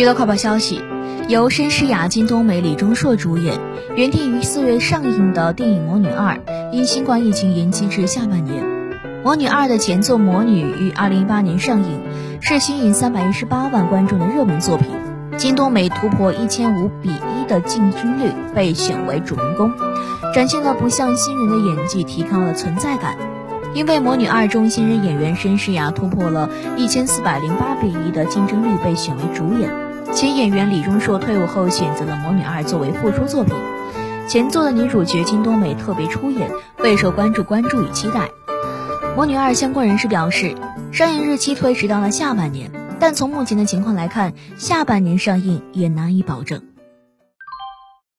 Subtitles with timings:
[0.00, 0.80] 娱乐快报消息，
[1.28, 3.60] 由申诗雅、金东美、李钟硕主演，
[3.94, 6.36] 原定于四月上映的电影《魔女二》，
[6.72, 8.64] 因新冠疫情延期至下半年。
[9.22, 12.00] 《魔女二》的前作《魔女》于二零一八年上映，
[12.40, 14.88] 是吸引三百一十八万观众的热门作品。
[15.36, 19.70] 金东美突破一千五比一的进军率，被选为主人公，
[20.32, 23.18] 展现了不像新人的演技，提高了存在感。
[23.74, 26.48] 因为《魔女二》中新人演员申诗雅突破了
[26.78, 29.89] 一千四百零八比一的竞争率，被选为主演。
[30.20, 33.54] 且演员李钟硕退伍后选择了《魔女二》作为复出作品。
[34.28, 38.28] 前作的女主角金冬美特别出演，备受关注、关注与期待。
[39.16, 40.54] 《魔女二》相关人士表示，
[40.92, 42.70] 上映日期推迟到了下半年，
[43.00, 46.64] 但从目前的情况来看，下半年上映也难以保证。